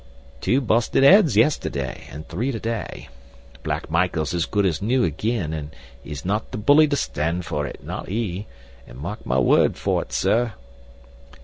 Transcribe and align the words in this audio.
"Two 0.39 0.61
busted 0.61 1.03
'eads 1.03 1.35
yeste'day, 1.37 2.05
an' 2.11 2.23
three 2.23 2.51
to 2.51 2.59
day. 2.59 3.07
Black 3.61 3.87
Michael's 3.91 4.33
as 4.33 4.47
good 4.47 4.65
as 4.65 4.81
new 4.81 5.05
agin 5.05 5.53
an' 5.53 5.69
'e's 6.03 6.25
not 6.25 6.49
the 6.51 6.57
bully 6.57 6.87
to 6.87 6.95
stand 6.95 7.45
fer 7.45 7.67
it, 7.67 7.83
not 7.83 8.09
'e; 8.09 8.47
an' 8.87 8.97
mark 8.97 9.23
my 9.27 9.37
word 9.37 9.77
for 9.77 10.01
it, 10.01 10.11
sir." 10.11 10.53